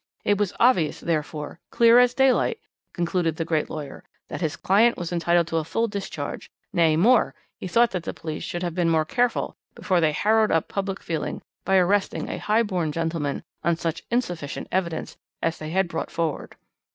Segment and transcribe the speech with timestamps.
[0.25, 2.57] It was obvious, therefore, clear as daylight,
[2.91, 7.35] concluded the great lawyer, that his client was entitled to a full discharge; nay, more,
[7.59, 11.03] he thought that the police should have been more careful before they harrowed up public
[11.03, 16.09] feeling by arresting a high born gentleman on such insufficient evidence as they had brought
[16.09, 16.55] forward.